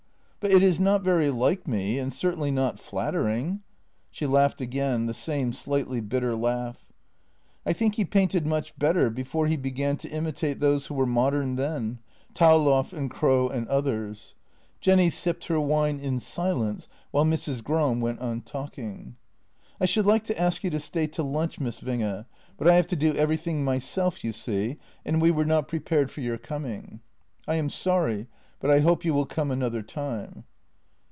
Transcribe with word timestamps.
—but 0.41 0.49
it 0.49 0.63
is 0.63 0.79
not 0.79 1.03
very 1.03 1.29
like 1.29 1.67
me, 1.67 1.99
and 1.99 2.11
certainly 2.11 2.49
not 2.49 2.79
flattering." 2.79 3.61
She 4.09 4.25
laughed 4.25 4.59
again, 4.59 5.05
the 5.05 5.13
same 5.13 5.53
slightly 5.53 6.01
bitter 6.01 6.35
laugh." 6.35 6.83
I 7.67 7.73
think 7.73 7.93
he 7.93 8.05
painted 8.05 8.47
much 8.47 8.75
better 8.79 9.11
before 9.11 9.45
he 9.45 9.55
began 9.55 9.97
to 9.97 10.09
imitate 10.09 10.59
those 10.59 10.87
who 10.87 10.95
were 10.95 11.05
modern 11.05 11.57
then— 11.57 11.99
Thaulow 12.33 12.87
and 12.91 13.11
Krogh 13.11 13.53
and 13.53 13.67
others." 13.67 14.33
Jenny 14.79 15.11
sipped 15.11 15.45
her 15.45 15.59
wine 15.59 15.99
in 15.99 16.17
silence 16.17 16.87
while 17.11 17.23
Mrs. 17.23 17.63
Gram 17.63 18.01
went 18.01 18.17
on 18.19 18.41
talking." 18.41 19.17
I 19.79 19.85
should 19.85 20.07
like 20.07 20.23
to 20.23 20.41
ask 20.41 20.63
you 20.63 20.71
to 20.71 20.79
stay 20.79 21.05
to 21.05 21.21
lunch, 21.21 21.59
Miss 21.59 21.81
Winge, 21.81 22.25
but 22.57 22.67
I 22.67 22.73
have 22.77 22.87
to 22.87 22.95
do 22.95 23.13
everything 23.13 23.63
myself, 23.63 24.23
you 24.23 24.31
see, 24.31 24.77
and 25.05 25.21
we 25.21 25.29
were 25.29 25.45
not 25.45 25.69
JENNY 25.69 25.79
133 25.79 25.79
prepared 25.79 26.09
for 26.09 26.21
your 26.21 26.37
coming. 26.39 27.01
I 27.47 27.57
am 27.57 27.69
sorry, 27.69 28.25
but 28.59 28.69
I 28.69 28.81
hope 28.81 29.03
you 29.03 29.11
will 29.11 29.25
come 29.25 29.49
another 29.49 29.81
time." 29.81 30.43